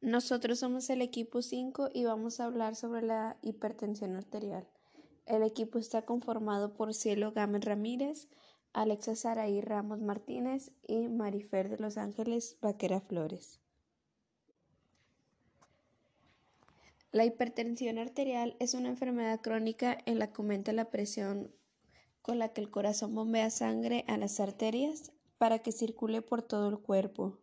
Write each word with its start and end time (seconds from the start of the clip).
Nosotros 0.00 0.60
somos 0.60 0.88
el 0.90 1.02
equipo 1.02 1.42
5 1.42 1.90
y 1.92 2.04
vamos 2.04 2.38
a 2.38 2.44
hablar 2.44 2.76
sobre 2.76 3.02
la 3.02 3.36
hipertensión 3.42 4.14
arterial. 4.14 4.68
El 5.26 5.42
equipo 5.42 5.78
está 5.78 6.02
conformado 6.02 6.72
por 6.74 6.94
Cielo 6.94 7.32
Gámez 7.32 7.64
Ramírez, 7.64 8.28
Alexa 8.72 9.16
Saraí 9.16 9.60
Ramos 9.60 10.00
Martínez 10.00 10.70
y 10.86 11.08
Marifer 11.08 11.68
de 11.68 11.78
Los 11.78 11.96
Ángeles 11.96 12.56
Vaquera 12.60 13.00
Flores. 13.00 13.60
La 17.10 17.24
hipertensión 17.24 17.98
arterial 17.98 18.54
es 18.60 18.74
una 18.74 18.90
enfermedad 18.90 19.40
crónica 19.40 19.98
en 20.06 20.20
la 20.20 20.28
que 20.28 20.42
aumenta 20.42 20.72
la 20.72 20.90
presión 20.90 21.50
con 22.22 22.38
la 22.38 22.52
que 22.52 22.60
el 22.60 22.70
corazón 22.70 23.14
bombea 23.14 23.50
sangre 23.50 24.04
a 24.06 24.16
las 24.16 24.38
arterias 24.38 25.12
para 25.38 25.58
que 25.58 25.72
circule 25.72 26.22
por 26.22 26.42
todo 26.42 26.68
el 26.68 26.78
cuerpo. 26.78 27.38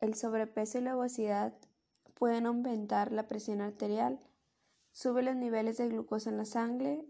El 0.00 0.14
sobrepeso 0.14 0.78
y 0.78 0.82
la 0.82 0.96
obesidad 0.96 1.54
pueden 2.14 2.46
aumentar 2.46 3.12
la 3.12 3.28
presión 3.28 3.60
arterial, 3.60 4.20
sube 4.92 5.22
los 5.22 5.36
niveles 5.36 5.76
de 5.76 5.88
glucosa 5.88 6.30
en 6.30 6.38
la 6.38 6.44
sangre, 6.44 7.04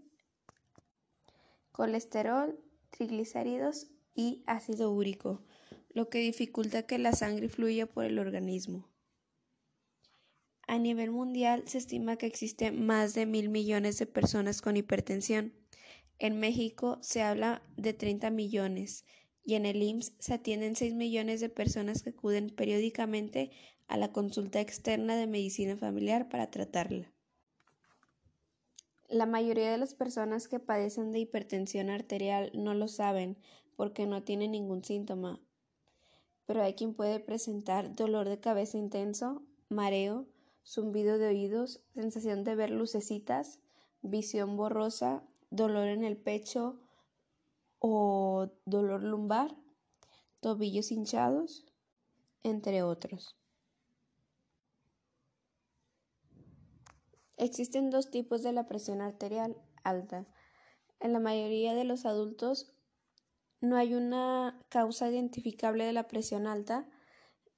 colesterol, 1.73 2.59
triglicéridos 2.91 3.88
y 4.15 4.42
ácido 4.46 4.91
úrico, 4.91 5.42
lo 5.91 6.09
que 6.09 6.18
dificulta 6.18 6.82
que 6.82 6.98
la 6.98 7.12
sangre 7.12 7.48
fluya 7.48 7.87
por 7.87 8.05
el 8.05 8.18
organismo. 8.18 8.88
A 10.66 10.79
nivel 10.79 11.10
mundial 11.10 11.65
se 11.66 11.79
estima 11.79 12.16
que 12.16 12.27
existen 12.27 12.87
más 12.87 13.15
de 13.15 13.27
mil 13.27 13.48
millones 13.48 13.98
de 13.98 14.07
personas 14.07 14.62
con 14.62 14.77
hipertensión. 14.77 15.52
En 16.20 16.38
México 16.38 16.98
se 17.02 17.23
habla 17.23 17.62
de 17.77 17.93
30 17.93 18.30
millones 18.30 19.04
y 19.45 19.55
en 19.55 19.67
el 19.67 19.83
IMSS 19.83 20.12
se 20.19 20.35
atienden 20.35 20.77
6 20.77 20.95
millones 20.95 21.41
de 21.41 21.49
personas 21.49 22.03
que 22.03 22.11
acuden 22.11 22.51
periódicamente 22.51 23.51
a 23.89 23.97
la 23.97 24.13
consulta 24.13 24.61
externa 24.61 25.16
de 25.16 25.27
medicina 25.27 25.77
familiar 25.77 26.29
para 26.29 26.51
tratarla. 26.51 27.13
La 29.09 29.27
mayoría 29.27 29.73
de 29.73 29.79
las 29.79 29.95
personas 29.95 30.47
que 30.47 30.60
padecen 30.60 31.10
de 31.10 31.19
hipertensión 31.19 31.91
arterial 31.91 32.52
no 32.55 32.74
lo 32.74 32.87
saben 32.87 33.37
porque 33.74 34.07
no 34.07 34.23
tienen 34.23 34.52
ningún 34.52 34.85
síntoma, 34.85 35.41
pero 36.47 36.63
hay 36.63 36.75
quien 36.75 36.95
puede 36.95 37.19
presentar 37.19 37.95
dolor 37.95 38.29
de 38.29 38.38
cabeza 38.38 38.79
intenso, 38.79 39.43
mareo, 39.69 40.27
zumbido 40.65 41.19
de 41.19 41.27
oídos, 41.27 41.82
sensación 41.95 42.45
de 42.45 42.54
ver 42.54 42.71
lucecitas, 42.71 43.59
visión 44.02 44.57
borrosa, 44.57 45.25
dolor 45.51 45.88
en 45.88 46.04
el 46.04 46.16
pecho, 46.16 46.79
o 47.80 48.48
dolor 48.66 49.02
lumbar, 49.02 49.56
tobillos 50.40 50.92
hinchados, 50.92 51.66
entre 52.42 52.82
otros. 52.82 53.36
Existen 57.36 57.90
dos 57.90 58.10
tipos 58.10 58.42
de 58.42 58.52
la 58.52 58.66
presión 58.66 59.01
arterial 59.01 59.56
alta. 59.82 60.26
En 61.01 61.14
la 61.14 61.20
mayoría 61.20 61.74
de 61.74 61.84
los 61.84 62.04
adultos 62.04 62.74
no 63.62 63.76
hay 63.76 63.95
una 63.95 64.62
causa 64.69 65.08
identificable 65.08 65.84
de 65.84 65.94
la 65.94 66.06
presión 66.06 66.47
alta. 66.47 66.86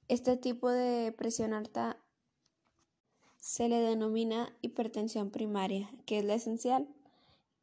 Este 0.07 0.37
tipo 0.37 0.69
de 0.69 1.11
presión 1.11 1.53
alta 1.53 1.97
se 3.37 3.67
le 3.67 3.79
denomina 3.79 4.55
hipertensión 4.61 5.31
primaria, 5.31 5.89
que 6.05 6.19
es 6.19 6.25
la 6.25 6.35
esencial 6.35 6.87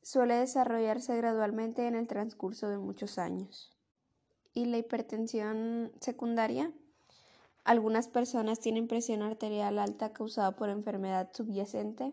suele 0.03 0.35
desarrollarse 0.35 1.17
gradualmente 1.17 1.87
en 1.87 1.95
el 1.95 2.09
transcurso 2.09 2.69
de 2.69 2.79
muchos 2.79 3.19
años. 3.19 3.71
¿Y 4.55 4.67
la 4.67 4.79
hipertensión 4.79 5.93
secundaria? 6.01 6.73
Algunas 7.65 8.09
personas 8.09 8.59
tienen 8.59 8.89
presión 8.89 9.23
arterial 9.23 9.79
alta 9.79 10.13
causada 10.13 10.57
por 10.57 10.71
enfermedad 10.71 11.31
subyacente. 11.33 12.13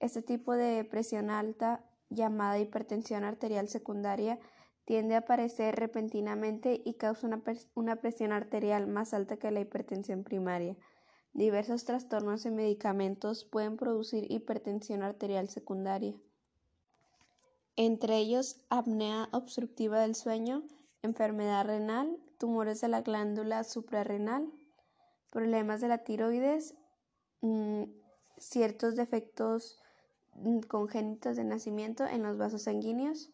Este 0.00 0.22
tipo 0.22 0.52
de 0.54 0.84
presión 0.84 1.30
alta, 1.30 1.84
llamada 2.10 2.58
hipertensión 2.58 3.24
arterial 3.24 3.68
secundaria, 3.68 4.38
tiende 4.84 5.14
a 5.14 5.18
aparecer 5.18 5.76
repentinamente 5.76 6.82
y 6.84 6.94
causa 6.94 7.28
una, 7.74 7.96
presión 7.96 8.32
arterial 8.32 8.88
más 8.88 9.14
alta 9.14 9.36
que 9.36 9.50
la 9.52 9.60
hipertensión 9.60 10.24
primaria. 10.24 10.76
Diversos 11.32 11.84
trastornos 11.84 12.44
y 12.44 12.50
medicamentos 12.50 13.44
pueden 13.44 13.76
producir 13.76 14.30
hipertensión 14.30 15.02
arterial 15.02 15.48
secundaria 15.48 16.14
entre 17.76 18.18
ellos 18.18 18.60
apnea 18.68 19.28
obstructiva 19.32 20.00
del 20.00 20.14
sueño, 20.14 20.62
enfermedad 21.02 21.64
renal, 21.64 22.18
tumores 22.38 22.80
de 22.80 22.88
la 22.88 23.02
glándula 23.02 23.64
suprarrenal, 23.64 24.50
problemas 25.30 25.80
de 25.80 25.88
la 25.88 25.98
tiroides, 25.98 26.74
mm, 27.40 27.84
ciertos 28.38 28.96
defectos 28.96 29.80
mm, 30.34 30.60
congénitos 30.60 31.36
de 31.36 31.44
nacimiento 31.44 32.04
en 32.06 32.22
los 32.22 32.36
vasos 32.36 32.62
sanguíneos. 32.62 33.30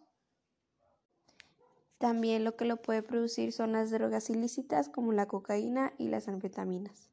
También 1.99 2.45
lo 2.45 2.55
que 2.55 2.65
lo 2.65 2.77
puede 2.77 3.03
producir 3.03 3.53
son 3.53 3.73
las 3.73 3.91
drogas 3.91 4.31
ilícitas 4.31 4.89
como 4.89 5.13
la 5.13 5.27
cocaína 5.27 5.93
y 5.99 6.09
las 6.09 6.29
anfetaminas. 6.29 7.11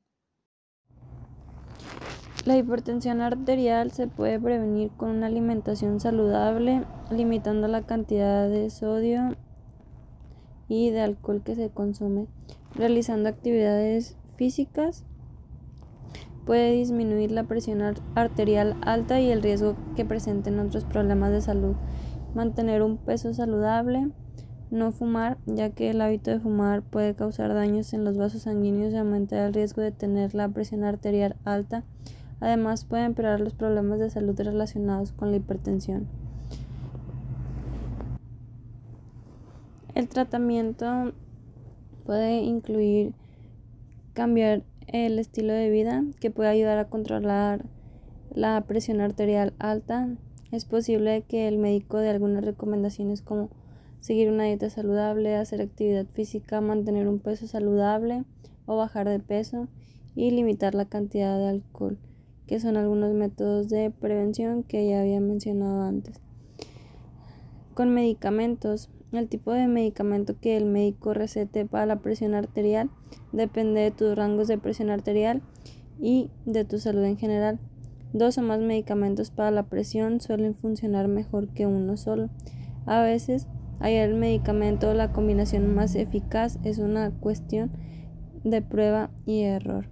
La 2.45 2.55
hipertensión 2.55 3.21
arterial 3.21 3.89
se 3.89 4.05
puede 4.05 4.39
prevenir 4.39 4.91
con 4.91 5.09
una 5.09 5.25
alimentación 5.25 5.99
saludable, 5.99 6.83
limitando 7.09 7.67
la 7.67 7.81
cantidad 7.81 8.47
de 8.47 8.69
sodio 8.69 9.35
y 10.67 10.91
de 10.91 11.01
alcohol 11.01 11.41
que 11.43 11.55
se 11.55 11.71
consume, 11.71 12.27
realizando 12.75 13.29
actividades 13.29 14.15
físicas. 14.35 15.05
Puede 16.45 16.73
disminuir 16.73 17.31
la 17.31 17.45
presión 17.45 17.81
arterial 18.13 18.77
alta 18.81 19.19
y 19.19 19.31
el 19.31 19.41
riesgo 19.41 19.75
que 19.95 20.05
presenten 20.05 20.59
otros 20.59 20.85
problemas 20.85 21.31
de 21.31 21.41
salud. 21.41 21.73
Mantener 22.35 22.83
un 22.83 22.97
peso 22.97 23.33
saludable, 23.33 24.11
no 24.69 24.91
fumar, 24.91 25.39
ya 25.47 25.71
que 25.71 25.89
el 25.89 25.99
hábito 25.99 26.29
de 26.29 26.39
fumar 26.39 26.83
puede 26.83 27.15
causar 27.15 27.55
daños 27.55 27.91
en 27.95 28.05
los 28.05 28.17
vasos 28.17 28.43
sanguíneos 28.43 28.93
y 28.93 28.97
aumentar 28.97 29.47
el 29.47 29.53
riesgo 29.55 29.81
de 29.81 29.91
tener 29.91 30.35
la 30.35 30.47
presión 30.49 30.83
arterial 30.83 31.37
alta 31.43 31.83
Además, 32.45 32.85
puede 32.85 33.05
empeorar 33.05 33.39
los 33.39 33.55
problemas 33.55 33.97
de 33.97 34.11
salud 34.11 34.39
relacionados 34.39 35.11
con 35.11 35.31
la 35.31 35.37
hipertensión. 35.37 36.07
El 39.95 40.07
tratamiento 40.07 41.13
puede 42.05 42.43
incluir 42.43 43.15
cambiar 44.13 44.61
el 44.85 45.17
estilo 45.17 45.53
de 45.53 45.71
vida 45.71 46.03
que 46.19 46.29
puede 46.29 46.49
ayudar 46.49 46.77
a 46.77 46.87
controlar 46.87 47.65
la 48.29 48.63
presión 48.67 49.01
arterial 49.01 49.55
alta. 49.57 50.07
Es 50.51 50.65
posible 50.65 51.23
que 51.27 51.47
el 51.47 51.57
médico 51.57 51.97
dé 51.97 52.11
algunas 52.11 52.45
recomendaciones 52.45 53.23
como 53.23 53.49
seguir 54.01 54.29
una 54.29 54.43
dieta 54.43 54.69
saludable, 54.69 55.35
hacer 55.35 55.63
actividad 55.63 56.05
física, 56.13 56.61
mantener 56.61 57.07
un 57.07 57.17
peso 57.17 57.47
saludable 57.47 58.23
o 58.67 58.77
bajar 58.77 59.09
de 59.09 59.19
peso 59.19 59.67
y 60.13 60.29
limitar 60.29 60.75
la 60.75 60.85
cantidad 60.85 61.39
de 61.39 61.47
alcohol 61.47 61.97
que 62.47 62.59
son 62.59 62.77
algunos 62.77 63.13
métodos 63.13 63.69
de 63.69 63.91
prevención 63.91 64.63
que 64.63 64.87
ya 64.87 65.01
había 65.01 65.19
mencionado 65.19 65.81
antes. 65.81 66.19
Con 67.73 67.93
medicamentos, 67.93 68.89
el 69.11 69.27
tipo 69.27 69.51
de 69.51 69.67
medicamento 69.67 70.35
que 70.39 70.57
el 70.57 70.65
médico 70.65 71.13
recete 71.13 71.65
para 71.65 71.85
la 71.85 71.99
presión 71.99 72.33
arterial 72.33 72.89
depende 73.31 73.81
de 73.81 73.91
tus 73.91 74.15
rangos 74.15 74.47
de 74.47 74.57
presión 74.57 74.89
arterial 74.89 75.41
y 75.99 76.29
de 76.45 76.65
tu 76.65 76.79
salud 76.79 77.03
en 77.03 77.17
general. 77.17 77.59
Dos 78.13 78.37
o 78.37 78.41
más 78.41 78.59
medicamentos 78.59 79.29
para 79.31 79.51
la 79.51 79.63
presión 79.63 80.21
suelen 80.21 80.55
funcionar 80.55 81.07
mejor 81.07 81.49
que 81.49 81.65
uno 81.65 81.97
solo. 81.97 82.29
A 82.85 83.01
veces, 83.01 83.47
hallar 83.79 84.09
el 84.09 84.15
medicamento 84.15 84.89
o 84.89 84.93
la 84.93 85.11
combinación 85.11 85.73
más 85.75 85.95
eficaz 85.95 86.59
es 86.63 86.77
una 86.77 87.11
cuestión 87.11 87.71
de 88.43 88.61
prueba 88.61 89.09
y 89.25 89.41
error. 89.41 89.87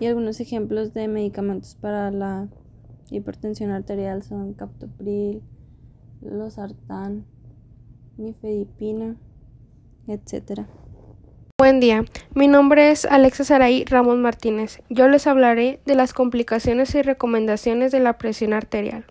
Y 0.00 0.06
algunos 0.06 0.40
ejemplos 0.40 0.92
de 0.92 1.08
medicamentos 1.08 1.76
para 1.76 2.10
la 2.10 2.48
hipertensión 3.10 3.70
arterial 3.70 4.22
son 4.22 4.54
captopril, 4.54 5.42
losartán, 6.20 7.24
nifedipina, 8.16 9.16
etc. 10.08 10.62
Buen 11.58 11.78
día, 11.78 12.04
mi 12.34 12.48
nombre 12.48 12.90
es 12.90 13.04
Alexa 13.04 13.44
Saraí 13.44 13.84
Ramos 13.84 14.18
Martínez. 14.18 14.82
Yo 14.90 15.08
les 15.08 15.26
hablaré 15.28 15.80
de 15.86 15.94
las 15.94 16.12
complicaciones 16.12 16.94
y 16.96 17.02
recomendaciones 17.02 17.92
de 17.92 18.00
la 18.00 18.18
presión 18.18 18.52
arterial. 18.52 19.04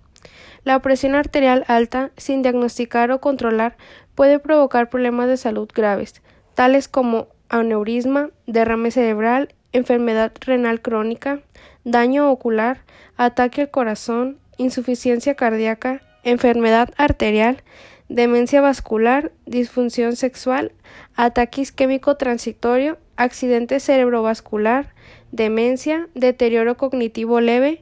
La 0.65 0.81
presión 0.81 1.15
arterial 1.15 1.63
alta, 1.67 2.11
sin 2.17 2.41
diagnosticar 2.41 3.11
o 3.11 3.21
controlar, 3.21 3.77
puede 4.15 4.39
provocar 4.39 4.89
problemas 4.89 5.27
de 5.27 5.37
salud 5.37 5.69
graves, 5.73 6.21
tales 6.53 6.87
como 6.87 7.27
aneurisma, 7.49 8.31
derrame 8.47 8.91
cerebral 8.91 9.55
enfermedad 9.73 10.31
renal 10.39 10.81
crónica, 10.81 11.41
daño 11.83 12.31
ocular, 12.31 12.81
ataque 13.17 13.61
al 13.61 13.71
corazón, 13.71 14.37
insuficiencia 14.57 15.35
cardíaca, 15.35 16.01
enfermedad 16.23 16.89
arterial, 16.97 17.63
demencia 18.07 18.61
vascular, 18.61 19.31
disfunción 19.45 20.15
sexual, 20.15 20.71
ataque 21.15 21.61
isquémico 21.61 22.15
transitorio, 22.15 22.97
accidente 23.15 23.79
cerebrovascular, 23.79 24.93
demencia, 25.31 26.07
deterioro 26.13 26.77
cognitivo 26.77 27.41
leve, 27.41 27.81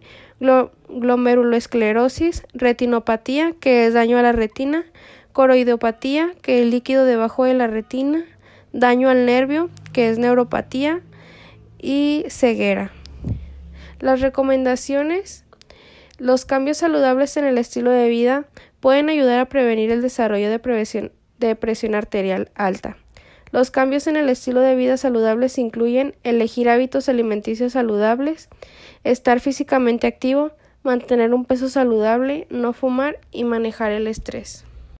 glomerulosclerosis, 0.90 2.44
retinopatía, 2.54 3.54
que 3.60 3.86
es 3.86 3.94
daño 3.94 4.18
a 4.18 4.22
la 4.22 4.32
retina, 4.32 4.86
coroidopatía, 5.34 6.34
que 6.42 6.62
es 6.62 6.68
líquido 6.68 7.06
debajo 7.06 7.46
de 7.46 7.54
la 7.54 7.68
retina, 7.68 8.26
daño 8.74 9.10
al 9.10 9.26
nervio, 9.26 9.70
que 9.94 10.10
es 10.10 10.18
neuropatía, 10.18 11.02
y 11.82 12.26
ceguera. 12.30 12.92
Las 14.00 14.22
recomendaciones. 14.22 15.44
Los 16.18 16.46
cambios 16.46 16.78
saludables 16.78 17.36
en 17.38 17.46
el 17.46 17.58
estilo 17.58 17.92
de 17.92 18.08
vida 18.08 18.46
pueden 18.80 19.10
ayudar 19.10 19.40
a 19.40 19.50
prevenir 19.50 19.92
el 19.92 20.02
desarrollo 20.02 20.50
de, 20.50 20.60
presión 21.56 21.96
arterial 21.96 22.52
alta. 22.56 22.98
Los 23.52 23.70
cambios 23.70 24.08
en 24.08 24.16
el 24.16 24.30
estilo 24.30 24.62
de 24.62 24.76
vida 24.76 24.98
saludables 24.98 25.58
incluyen 25.58 26.16
elegir 26.24 26.70
hábitos 26.70 27.10
alimenticios 27.10 27.74
saludables, 27.74 28.50
estar 29.04 29.40
físicamente 29.40 30.08
activo, 30.08 30.52
mantener 30.84 31.34
un 31.34 31.46
peso 31.46 31.68
saludable, 31.68 32.48
no 32.50 32.74
fumar 32.74 33.20
y 33.32 33.44
manejar 33.44 33.92
el 33.92 34.08
estrés. 34.08 34.66